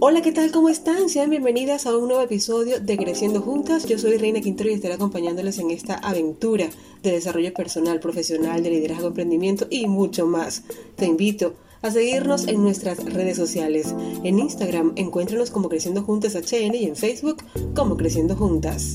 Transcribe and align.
Hola, 0.00 0.22
¿qué 0.22 0.30
tal? 0.30 0.52
¿Cómo 0.52 0.68
están? 0.68 1.08
Sean 1.08 1.28
bienvenidas 1.28 1.84
a 1.84 1.96
un 1.96 2.06
nuevo 2.06 2.22
episodio 2.22 2.78
de 2.78 2.96
Creciendo 2.96 3.40
Juntas. 3.40 3.84
Yo 3.84 3.98
soy 3.98 4.16
Reina 4.16 4.40
Quintero 4.40 4.70
y 4.70 4.74
estaré 4.74 4.94
acompañándoles 4.94 5.58
en 5.58 5.72
esta 5.72 5.94
aventura 5.94 6.70
de 7.02 7.10
desarrollo 7.10 7.52
personal, 7.52 7.98
profesional, 7.98 8.62
de 8.62 8.70
liderazgo, 8.70 9.08
emprendimiento 9.08 9.66
y 9.70 9.88
mucho 9.88 10.24
más. 10.24 10.62
Te 10.94 11.06
invito 11.06 11.54
a 11.82 11.90
seguirnos 11.90 12.46
en 12.46 12.62
nuestras 12.62 13.04
redes 13.12 13.36
sociales. 13.36 13.92
En 14.22 14.38
Instagram 14.38 14.92
encuéntranos 14.94 15.50
como 15.50 15.68
Creciendo 15.68 16.04
Juntas 16.04 16.36
HN 16.36 16.76
y 16.76 16.84
en 16.84 16.94
Facebook 16.94 17.38
como 17.74 17.96
Creciendo 17.96 18.36
Juntas. 18.36 18.94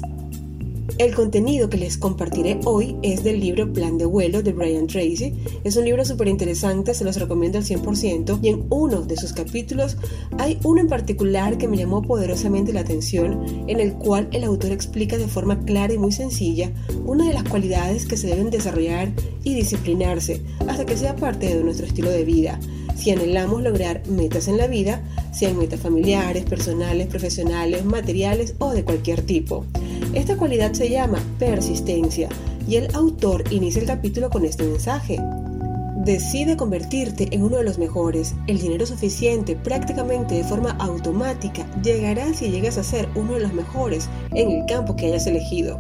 El 0.99 1.15
contenido 1.15 1.71
que 1.71 1.77
les 1.77 1.97
compartiré 1.97 2.59
hoy 2.65 2.95
es 3.01 3.23
del 3.23 3.39
libro 3.39 3.73
Plan 3.73 3.97
de 3.97 4.05
vuelo 4.05 4.43
de 4.43 4.53
Brian 4.53 4.85
Tracy. 4.85 5.33
Es 5.63 5.75
un 5.75 5.85
libro 5.85 6.05
súper 6.05 6.27
interesante, 6.27 6.93
se 6.93 7.03
los 7.03 7.19
recomiendo 7.19 7.57
al 7.57 7.63
100% 7.63 8.39
y 8.43 8.49
en 8.49 8.67
uno 8.69 9.01
de 9.01 9.17
sus 9.17 9.33
capítulos 9.33 9.97
hay 10.37 10.59
uno 10.63 10.81
en 10.81 10.87
particular 10.87 11.57
que 11.57 11.67
me 11.67 11.77
llamó 11.77 12.03
poderosamente 12.03 12.73
la 12.73 12.81
atención, 12.81 13.65
en 13.67 13.79
el 13.79 13.93
cual 13.93 14.29
el 14.33 14.43
autor 14.43 14.71
explica 14.71 15.17
de 15.17 15.27
forma 15.27 15.65
clara 15.65 15.93
y 15.93 15.97
muy 15.97 16.11
sencilla 16.11 16.71
una 17.05 17.27
de 17.27 17.33
las 17.33 17.43
cualidades 17.43 18.05
que 18.05 18.15
se 18.15 18.27
deben 18.27 18.51
desarrollar 18.51 19.11
y 19.43 19.55
disciplinarse 19.55 20.43
hasta 20.67 20.85
que 20.85 20.95
sea 20.95 21.15
parte 21.15 21.55
de 21.55 21.63
nuestro 21.63 21.87
estilo 21.87 22.11
de 22.11 22.23
vida. 22.23 22.59
Si 22.95 23.09
anhelamos 23.09 23.63
lograr 23.63 24.03
metas 24.07 24.47
en 24.47 24.57
la 24.57 24.67
vida, 24.67 25.01
sean 25.33 25.57
metas 25.57 25.79
familiares, 25.79 26.45
personales, 26.45 27.07
profesionales, 27.07 27.83
materiales 27.83 28.53
o 28.59 28.71
de 28.71 28.83
cualquier 28.83 29.23
tipo. 29.23 29.65
Esta 30.13 30.37
cualidad 30.37 30.73
se 30.73 30.89
llama 30.89 31.17
persistencia 31.39 32.29
y 32.67 32.75
el 32.75 32.93
autor 32.93 33.43
inicia 33.51 33.81
el 33.81 33.87
capítulo 33.87 34.29
con 34.29 34.45
este 34.45 34.63
mensaje. 34.63 35.19
Decide 36.05 36.55
convertirte 36.55 37.29
en 37.31 37.41
uno 37.41 37.57
de 37.57 37.63
los 37.63 37.79
mejores. 37.79 38.35
El 38.45 38.59
dinero 38.59 38.85
suficiente 38.85 39.55
prácticamente 39.55 40.35
de 40.35 40.43
forma 40.43 40.71
automática 40.79 41.65
llegará 41.81 42.31
si 42.33 42.51
llegas 42.51 42.77
a 42.77 42.83
ser 42.83 43.09
uno 43.15 43.33
de 43.33 43.39
los 43.39 43.53
mejores 43.53 44.07
en 44.35 44.51
el 44.51 44.65
campo 44.67 44.95
que 44.95 45.07
hayas 45.07 45.25
elegido. 45.25 45.79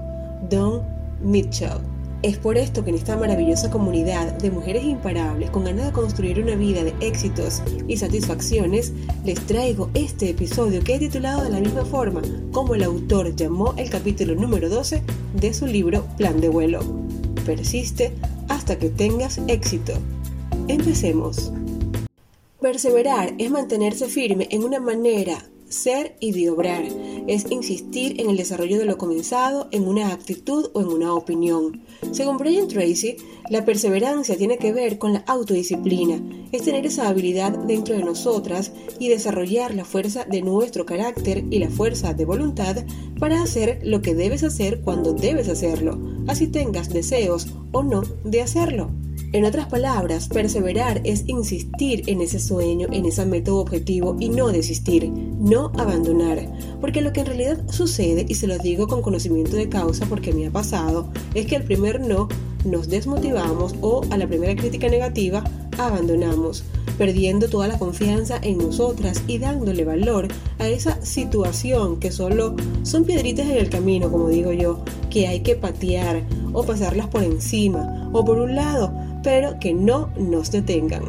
Don 0.49 0.81
Mitchell. 1.21 1.92
Es 2.23 2.37
por 2.37 2.57
esto 2.57 2.85
que 2.85 2.91
en 2.91 2.95
esta 2.95 3.17
maravillosa 3.17 3.69
comunidad 3.69 4.31
de 4.37 4.49
mujeres 4.49 4.85
imparables 4.85 5.49
con 5.49 5.65
ganas 5.65 5.87
de 5.87 5.91
construir 5.91 6.39
una 6.39 6.55
vida 6.55 6.81
de 6.85 6.93
éxitos 7.01 7.61
y 7.85 7.97
satisfacciones, 7.97 8.93
les 9.25 9.41
traigo 9.41 9.89
este 9.93 10.29
episodio 10.29 10.81
que 10.85 10.95
he 10.95 10.99
titulado 10.99 11.43
de 11.43 11.49
la 11.49 11.59
misma 11.59 11.83
forma 11.83 12.21
como 12.53 12.75
el 12.75 12.83
autor 12.83 13.35
llamó 13.35 13.73
el 13.75 13.89
capítulo 13.89 14.35
número 14.35 14.69
12 14.69 15.01
de 15.33 15.53
su 15.53 15.67
libro 15.67 16.07
Plan 16.15 16.39
de 16.39 16.47
vuelo. 16.47 16.79
Persiste 17.45 18.13
hasta 18.47 18.79
que 18.79 18.89
tengas 18.89 19.41
éxito. 19.49 19.91
Empecemos. 20.69 21.51
Perseverar 22.61 23.33
es 23.37 23.51
mantenerse 23.51 24.07
firme 24.07 24.47
en 24.49 24.63
una 24.63 24.79
manera 24.79 25.43
ser 25.73 26.15
y 26.19 26.31
de 26.31 26.49
obrar. 26.49 26.85
Es 27.27 27.49
insistir 27.51 28.21
en 28.21 28.29
el 28.29 28.37
desarrollo 28.37 28.77
de 28.79 28.85
lo 28.85 28.97
comenzado, 28.97 29.67
en 29.71 29.87
una 29.87 30.13
actitud 30.13 30.69
o 30.73 30.81
en 30.81 30.87
una 30.87 31.13
opinión. 31.13 31.81
Según 32.11 32.37
Brian 32.37 32.67
Tracy, 32.67 33.17
la 33.49 33.65
perseverancia 33.65 34.37
tiene 34.37 34.57
que 34.57 34.71
ver 34.71 34.97
con 34.97 35.13
la 35.13 35.23
autodisciplina. 35.27 36.21
Es 36.51 36.63
tener 36.63 36.85
esa 36.85 37.09
habilidad 37.09 37.51
dentro 37.51 37.95
de 37.95 38.03
nosotras 38.03 38.71
y 38.99 39.09
desarrollar 39.09 39.73
la 39.73 39.85
fuerza 39.85 40.23
de 40.25 40.41
nuestro 40.41 40.85
carácter 40.85 41.43
y 41.49 41.59
la 41.59 41.69
fuerza 41.69 42.13
de 42.13 42.25
voluntad 42.25 42.77
para 43.19 43.41
hacer 43.41 43.79
lo 43.83 44.01
que 44.01 44.15
debes 44.15 44.43
hacer 44.43 44.81
cuando 44.81 45.13
debes 45.13 45.49
hacerlo, 45.49 45.99
así 46.27 46.47
tengas 46.47 46.89
deseos 46.89 47.47
o 47.71 47.83
no 47.83 48.03
de 48.23 48.41
hacerlo. 48.41 48.91
En 49.33 49.45
otras 49.45 49.65
palabras, 49.65 50.27
perseverar 50.27 51.01
es 51.05 51.23
insistir 51.25 52.03
en 52.05 52.21
ese 52.21 52.39
sueño, 52.39 52.87
en 52.91 53.07
esa 53.07 53.25
meta 53.25 53.51
objetivo 53.51 54.15
y 54.19 54.29
no 54.29 54.49
desistir, 54.49 55.09
no 55.09 55.71
abandonar. 55.79 56.47
Porque 56.79 57.01
lo 57.01 57.13
que 57.13 57.21
en 57.21 57.25
realidad 57.25 57.59
sucede, 57.67 58.27
y 58.29 58.35
se 58.35 58.45
lo 58.45 58.59
digo 58.59 58.87
con 58.87 59.01
conocimiento 59.01 59.55
de 59.55 59.69
causa 59.69 60.05
porque 60.05 60.33
me 60.33 60.45
ha 60.45 60.51
pasado, 60.51 61.09
es 61.33 61.47
que 61.47 61.55
al 61.55 61.63
primer 61.63 61.99
no 61.99 62.27
nos 62.63 62.89
desmotivamos 62.89 63.73
o 63.81 64.05
a 64.11 64.17
la 64.17 64.27
primera 64.27 64.55
crítica 64.55 64.87
negativa 64.87 65.43
abandonamos, 65.79 66.63
perdiendo 66.99 67.49
toda 67.49 67.67
la 67.67 67.79
confianza 67.79 68.37
en 68.39 68.59
nosotras 68.59 69.23
y 69.25 69.39
dándole 69.39 69.83
valor 69.83 70.27
a 70.59 70.67
esa 70.67 71.03
situación 71.03 71.99
que 71.99 72.11
solo 72.11 72.55
son 72.83 73.03
piedritas 73.03 73.47
en 73.47 73.57
el 73.57 73.69
camino, 73.69 74.11
como 74.11 74.29
digo 74.29 74.51
yo, 74.51 74.83
que 75.09 75.27
hay 75.27 75.41
que 75.41 75.55
patear 75.55 76.23
o 76.53 76.63
pasarlas 76.63 77.07
por 77.07 77.23
encima, 77.23 78.11
o 78.13 78.23
por 78.23 78.37
un 78.37 78.55
lado, 78.55 78.93
pero 79.23 79.59
que 79.59 79.73
no 79.73 80.09
nos 80.17 80.51
detengan. 80.51 81.03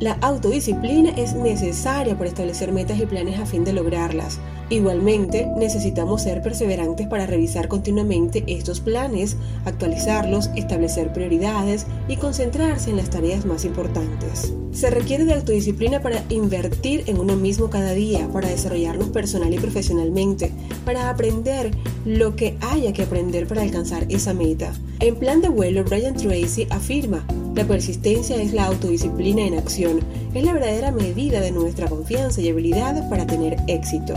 La 0.00 0.12
autodisciplina 0.20 1.10
es 1.10 1.34
necesaria 1.34 2.16
para 2.16 2.28
establecer 2.28 2.72
metas 2.72 2.98
y 2.98 3.06
planes 3.06 3.38
a 3.38 3.46
fin 3.46 3.64
de 3.64 3.72
lograrlas. 3.72 4.40
Igualmente, 4.70 5.46
necesitamos 5.56 6.22
ser 6.22 6.40
perseverantes 6.40 7.06
para 7.06 7.26
revisar 7.26 7.68
continuamente 7.68 8.44
estos 8.46 8.80
planes, 8.80 9.36
actualizarlos, 9.66 10.50
establecer 10.56 11.12
prioridades 11.12 11.86
y 12.08 12.16
concentrarse 12.16 12.90
en 12.90 12.96
las 12.96 13.10
tareas 13.10 13.44
más 13.44 13.64
importantes. 13.64 14.54
Se 14.72 14.90
requiere 14.90 15.24
de 15.24 15.34
autodisciplina 15.34 16.00
para 16.00 16.24
invertir 16.30 17.04
en 17.06 17.20
uno 17.20 17.36
mismo 17.36 17.70
cada 17.70 17.92
día, 17.92 18.26
para 18.32 18.48
desarrollarnos 18.48 19.10
personal 19.10 19.52
y 19.52 19.58
profesionalmente, 19.58 20.50
para 20.84 21.10
aprender 21.10 21.70
lo 22.04 22.34
que 22.34 22.56
haya 22.60 22.92
que 22.92 23.02
aprender 23.02 23.46
para 23.46 23.62
alcanzar 23.62 24.06
esa 24.08 24.34
meta. 24.34 24.72
En 25.00 25.16
plan 25.16 25.42
de 25.42 25.48
vuelo, 25.48 25.84
Brian 25.84 26.14
Tracy 26.14 26.66
afirma, 26.70 27.24
la 27.54 27.64
persistencia 27.64 28.34
es 28.42 28.52
la 28.52 28.64
autodisciplina 28.64 29.46
en 29.46 29.54
acción, 29.54 30.00
es 30.34 30.42
la 30.42 30.52
verdadera 30.52 30.90
medida 30.90 31.40
de 31.40 31.52
nuestra 31.52 31.86
confianza 31.88 32.40
y 32.40 32.48
habilidad 32.48 33.08
para 33.08 33.26
tener 33.26 33.56
éxito. 33.68 34.14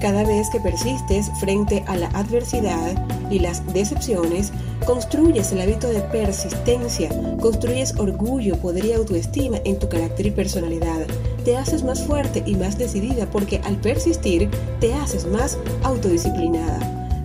Cada 0.00 0.22
vez 0.22 0.48
que 0.50 0.60
persistes 0.60 1.28
frente 1.40 1.82
a 1.88 1.96
la 1.96 2.06
adversidad 2.08 2.94
y 3.30 3.40
las 3.40 3.66
decepciones, 3.72 4.52
construyes 4.86 5.50
el 5.50 5.60
hábito 5.60 5.88
de 5.88 6.00
persistencia, 6.00 7.10
construyes 7.40 7.98
orgullo, 7.98 8.56
poder 8.58 8.84
y 8.84 8.92
autoestima 8.92 9.58
en 9.64 9.78
tu 9.78 9.88
carácter 9.88 10.26
y 10.26 10.30
personalidad. 10.30 11.06
Te 11.44 11.56
haces 11.56 11.82
más 11.82 12.04
fuerte 12.04 12.44
y 12.46 12.54
más 12.54 12.78
decidida 12.78 13.28
porque 13.28 13.60
al 13.64 13.76
persistir 13.76 14.48
te 14.78 14.94
haces 14.94 15.26
más 15.26 15.58
autodisciplinada. 15.82 16.78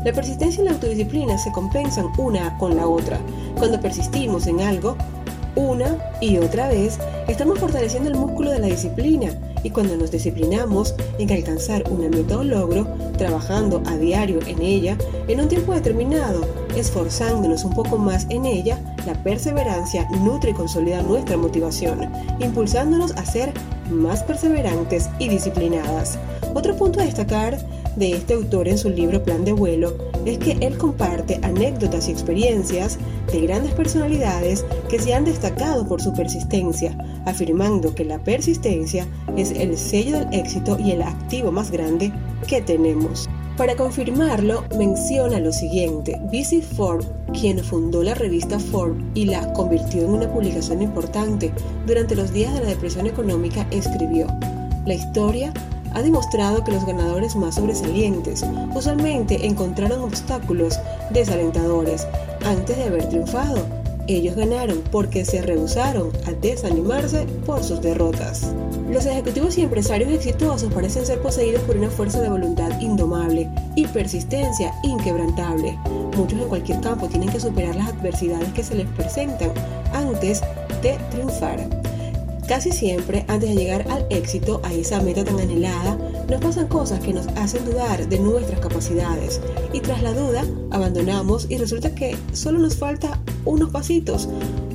La 0.04 0.12
persistencia 0.12 0.64
y 0.64 0.66
la 0.66 0.72
autodisciplina 0.72 1.38
se 1.38 1.52
compensan 1.52 2.08
una 2.18 2.58
con 2.58 2.76
la 2.76 2.88
otra. 2.88 3.20
Cuando 3.56 3.80
persistimos 3.80 4.48
en 4.48 4.62
algo, 4.62 4.98
una 5.56 5.98
y 6.22 6.38
otra 6.38 6.68
vez, 6.68 7.00
estamos 7.28 7.60
fortaleciendo 7.60 8.10
el 8.10 8.16
músculo 8.16 8.52
de 8.52 8.60
la 8.60 8.68
disciplina 8.68 9.32
y 9.64 9.70
cuando 9.70 9.96
nos 9.96 10.12
disciplinamos 10.12 10.96
en 11.20 11.32
alcanzar 11.32 11.84
una 11.90 12.10
meta 12.10 12.38
o 12.38 12.44
logro, 12.44 12.88
trabajando 13.18 13.82
a 13.86 13.98
diario 13.98 14.40
en 14.46 14.62
ella, 14.62 14.98
en 15.28 15.40
un 15.40 15.48
tiempo 15.48 15.74
determinado, 15.74 16.46
esforzándonos 16.76 17.64
un 17.64 17.74
poco 17.74 17.98
más 17.98 18.28
en 18.30 18.46
ella, 18.46 18.78
la 19.06 19.14
perseverancia 19.24 20.08
nutre 20.10 20.52
y 20.52 20.54
consolida 20.54 21.02
nuestra 21.02 21.38
motivación, 21.38 22.12
impulsándonos 22.40 23.12
a 23.14 23.26
ser 23.26 23.54
más 23.90 24.24
perseverantes 24.24 25.10
y 25.20 25.30
disciplinadas. 25.30 26.20
Otro 26.54 26.76
punto 26.76 27.00
a 27.00 27.06
destacar 27.06 27.58
de 27.96 28.12
este 28.14 28.34
autor 28.34 28.68
en 28.68 28.78
su 28.78 28.90
libro 28.90 29.24
Plan 29.24 29.46
de 29.46 29.54
vuelo 29.54 29.94
es 30.26 30.38
que 30.38 30.58
él 30.62 30.78
comparte 30.78 31.40
anécdotas 31.44 32.08
y 32.08 32.12
experiencias 32.12 32.98
de 33.32 33.42
grandes 33.42 33.74
personalidades 33.74 34.66
que 34.90 35.00
se 35.00 35.14
han 35.14 35.26
destacado 35.26 35.88
por 35.88 36.02
su 36.02 36.14
persistencia, 36.14 36.98
afirmando 37.26 37.94
que 37.94 38.06
la 38.06 38.20
persistencia 38.20 39.08
es 39.38 39.52
el 39.52 39.78
sello 39.78 40.20
del 40.20 40.34
éxito 40.34 40.78
y 40.80 40.92
el 40.92 41.02
activo 41.02 41.52
más 41.52 41.72
grande 41.72 42.12
que 42.48 42.62
tenemos. 42.62 43.30
Para 43.58 43.76
confirmarlo, 43.76 44.64
menciona 44.80 45.40
lo 45.40 45.52
siguiente. 45.52 46.20
B.C. 46.32 46.64
Ford, 46.64 47.06
quien 47.40 47.64
fundó 47.64 48.02
la 48.02 48.16
revista 48.16 48.60
Ford 48.60 48.96
y 49.14 49.26
la 49.26 49.54
convirtió 49.54 50.06
en 50.06 50.10
una 50.10 50.32
publicación 50.32 50.82
importante 50.82 51.52
durante 51.86 52.16
los 52.16 52.34
días 52.34 52.54
de 52.56 52.62
la 52.62 52.68
depresión 52.68 53.06
económica, 53.06 53.68
escribió, 53.70 54.26
La 54.88 54.96
historia 54.96 55.54
ha 55.94 56.02
demostrado 56.02 56.64
que 56.64 56.72
los 56.72 56.86
ganadores 56.86 57.36
más 57.36 57.56
sobresalientes 57.56 58.46
usualmente 58.74 59.46
encontraron 59.46 60.02
obstáculos 60.02 60.80
desalentadores 61.12 62.08
antes 62.46 62.78
de 62.78 62.84
haber 62.84 63.10
triunfado. 63.10 63.66
Ellos 64.08 64.36
ganaron 64.36 64.82
porque 64.92 65.24
se 65.24 65.42
rehusaron 65.42 66.12
a 66.28 66.34
desanimarse 66.34 67.26
por 67.46 67.64
sus 67.64 67.82
derrotas. 67.82 68.54
Los 68.90 69.06
ejecutivos 69.06 69.58
y 69.58 69.62
empresarios 69.62 70.12
exitosos 70.12 70.74
parecen 70.74 71.06
ser 71.06 71.22
poseídos 71.22 71.62
por 71.62 71.78
una 71.78 71.90
fuerza 71.90 72.22
de 72.22 72.30
voluntad 72.30 72.80
indomable 72.82 73.50
y 73.76 73.88
persistencia 73.88 74.74
inquebrantable. 74.84 75.80
Muchos 76.18 76.42
en 76.42 76.50
cualquier 76.50 76.82
campo 76.82 77.08
tienen 77.08 77.30
que 77.30 77.40
superar 77.40 77.76
las 77.76 77.90
adversidades 77.90 78.52
que 78.52 78.64
se 78.64 78.76
les 78.76 78.88
presentan 78.90 79.52
antes 79.94 80.42
de 80.82 80.98
triunfar. 81.10 81.62
Casi 82.48 82.72
siempre, 82.72 83.26
antes 83.30 83.50
de 83.50 83.56
llegar 83.56 83.90
al 83.90 84.06
éxito, 84.10 84.60
a 84.64 84.74
esa 84.74 85.02
meta 85.02 85.24
tan 85.24 85.40
anhelada, 85.40 85.98
nos 86.30 86.42
pasan 86.42 86.68
cosas 86.68 87.00
que 87.00 87.14
nos 87.14 87.28
hacen 87.30 87.64
dudar 87.66 88.08
de 88.08 88.20
nuestras 88.20 88.60
capacidades. 88.60 89.40
Y 89.72 89.80
tras 89.80 90.04
la 90.04 90.14
duda, 90.14 90.44
abandonamos 90.70 91.48
y 91.50 91.58
resulta 91.58 91.96
que 91.96 92.18
solo 92.34 92.60
nos 92.60 92.76
falta 92.76 93.20
unos 93.46 93.70
pasitos 93.70 94.28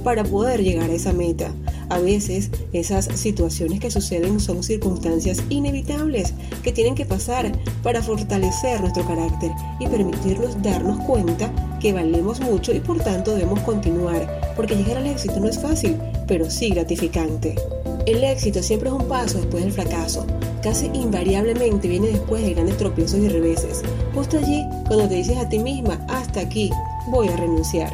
para 0.02 0.24
poder 0.24 0.62
llegar 0.62 0.88
a 0.88 0.94
esa 0.94 1.12
meta. 1.12 1.52
A 1.90 1.98
veces 1.98 2.50
esas 2.72 3.06
situaciones 3.06 3.80
que 3.80 3.90
suceden 3.90 4.40
son 4.40 4.62
circunstancias 4.62 5.42
inevitables 5.50 6.34
que 6.62 6.72
tienen 6.72 6.94
que 6.94 7.04
pasar 7.04 7.52
para 7.82 8.02
fortalecer 8.02 8.80
nuestro 8.80 9.06
carácter 9.06 9.50
y 9.78 9.86
permitirnos 9.86 10.62
darnos 10.62 10.98
cuenta 11.00 11.50
que 11.80 11.92
valemos 11.92 12.40
mucho 12.40 12.72
y 12.72 12.80
por 12.80 12.98
tanto 12.98 13.34
debemos 13.34 13.60
continuar, 13.60 14.54
porque 14.56 14.76
llegar 14.76 14.98
al 14.98 15.06
éxito 15.06 15.40
no 15.40 15.48
es 15.48 15.58
fácil, 15.58 15.96
pero 16.26 16.50
sí 16.50 16.70
gratificante. 16.70 17.54
El 18.06 18.24
éxito 18.24 18.62
siempre 18.62 18.88
es 18.88 18.94
un 18.94 19.06
paso 19.06 19.38
después 19.38 19.64
del 19.64 19.72
fracaso. 19.72 20.26
Casi 20.62 20.86
invariablemente 20.86 21.88
viene 21.88 22.08
después 22.08 22.42
de 22.42 22.54
grandes 22.54 22.76
tropiezos 22.78 23.20
y 23.20 23.28
reveses. 23.28 23.82
Justo 24.14 24.38
allí, 24.38 24.64
cuando 24.86 25.08
te 25.08 25.16
dices 25.16 25.36
a 25.36 25.48
ti 25.48 25.58
misma, 25.58 26.04
hasta 26.08 26.40
aquí, 26.40 26.70
voy 27.10 27.28
a 27.28 27.36
renunciar. 27.36 27.92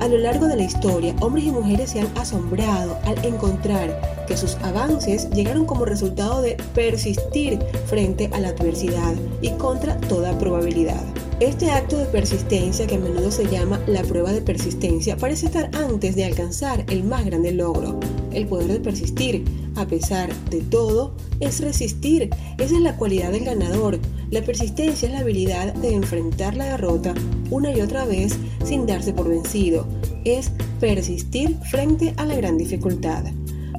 A 0.00 0.08
lo 0.08 0.16
largo 0.16 0.46
de 0.46 0.56
la 0.56 0.62
historia, 0.62 1.14
hombres 1.20 1.44
y 1.44 1.50
mujeres 1.50 1.90
se 1.90 2.00
han 2.00 2.08
asombrado 2.16 2.98
al 3.04 3.22
encontrar 3.24 4.00
que 4.26 4.36
sus 4.36 4.54
avances 4.62 5.28
llegaron 5.30 5.66
como 5.66 5.84
resultado 5.84 6.40
de 6.40 6.56
persistir 6.74 7.58
frente 7.86 8.30
a 8.32 8.40
la 8.40 8.48
adversidad 8.48 9.14
y 9.42 9.50
contra 9.50 9.98
toda 9.98 10.38
probabilidad. 10.38 11.04
Este 11.40 11.70
acto 11.70 11.96
de 11.96 12.04
persistencia, 12.04 12.86
que 12.86 12.96
a 12.96 12.98
menudo 12.98 13.30
se 13.30 13.46
llama 13.46 13.80
la 13.86 14.02
prueba 14.02 14.30
de 14.30 14.42
persistencia, 14.42 15.16
parece 15.16 15.46
estar 15.46 15.70
antes 15.74 16.14
de 16.14 16.26
alcanzar 16.26 16.84
el 16.90 17.02
más 17.02 17.24
grande 17.24 17.50
logro. 17.52 17.98
El 18.30 18.46
poder 18.46 18.66
de 18.66 18.80
persistir, 18.80 19.46
a 19.74 19.86
pesar 19.86 20.30
de 20.50 20.60
todo, 20.60 21.16
es 21.40 21.60
resistir. 21.60 22.28
Esa 22.58 22.74
es 22.74 22.82
la 22.82 22.94
cualidad 22.98 23.32
del 23.32 23.46
ganador. 23.46 23.98
La 24.30 24.42
persistencia 24.42 25.08
es 25.08 25.14
la 25.14 25.20
habilidad 25.20 25.72
de 25.72 25.94
enfrentar 25.94 26.56
la 26.56 26.66
derrota 26.66 27.14
una 27.48 27.72
y 27.72 27.80
otra 27.80 28.04
vez 28.04 28.36
sin 28.62 28.84
darse 28.84 29.14
por 29.14 29.26
vencido. 29.26 29.86
Es 30.26 30.52
persistir 30.78 31.56
frente 31.70 32.12
a 32.18 32.26
la 32.26 32.36
gran 32.36 32.58
dificultad. 32.58 33.24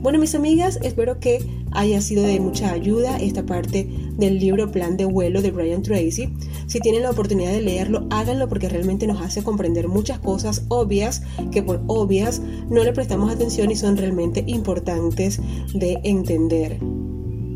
Bueno, 0.02 0.18
mis 0.18 0.34
amigas, 0.34 0.80
espero 0.82 1.20
que 1.20 1.46
haya 1.70 2.02
sido 2.02 2.24
de 2.24 2.40
mucha 2.40 2.72
ayuda 2.72 3.18
esta 3.18 3.46
parte 3.46 3.88
del 4.18 4.40
libro 4.40 4.72
Plan 4.72 4.98
de 4.98 5.06
vuelo 5.06 5.44
de 5.44 5.52
Brian 5.52 5.84
Tracy. 5.84 6.28
Si 6.66 6.80
tienen 6.80 7.04
la 7.04 7.12
oportunidad 7.12 7.52
de 7.52 7.62
leerlo, 7.62 8.08
háganlo 8.10 8.50
porque 8.50 8.68
realmente 8.68 9.06
nos 9.06 9.22
hace 9.22 9.44
comprender 9.44 9.88
muchas 9.88 10.18
cosas 10.18 10.66
obvias 10.70 11.22
que 11.52 11.62
por 11.62 11.84
obvias 11.86 12.42
no 12.68 12.84
le 12.84 12.94
prestamos 12.94 13.32
atención 13.32 13.70
y 13.70 13.76
son 13.76 13.96
realmente 13.96 14.44
importantes 14.48 15.40
de 15.72 16.00
entender. 16.04 16.80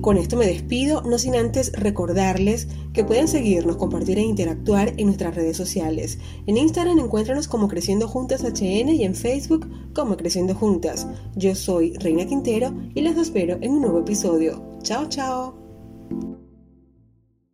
Con 0.05 0.17
esto 0.17 0.37
me 0.37 0.45
despido, 0.45 1.01
no 1.01 1.17
sin 1.17 1.35
antes 1.35 1.71
recordarles 1.73 2.67
que 2.93 3.03
pueden 3.03 3.27
seguirnos, 3.27 3.77
compartir 3.77 4.19
e 4.19 4.21
interactuar 4.21 4.93
en 4.97 5.07
nuestras 5.07 5.33
redes 5.33 5.57
sociales. 5.57 6.19
En 6.45 6.57
Instagram 6.57 6.99
encuéntranos 6.99 7.47
como 7.47 7.67
Creciendo 7.67 8.07
Juntas 8.07 8.43
HN 8.43 8.89
y 8.89 9.03
en 9.03 9.15
Facebook 9.15 9.67
como 9.95 10.15
Creciendo 10.15 10.53
Juntas. 10.53 11.07
Yo 11.35 11.55
soy 11.55 11.93
Reina 11.93 12.27
Quintero 12.27 12.71
y 12.93 13.01
les 13.01 13.17
espero 13.17 13.57
en 13.61 13.71
un 13.71 13.81
nuevo 13.81 14.01
episodio. 14.01 14.77
Chao, 14.83 15.09
chao. 15.09 15.64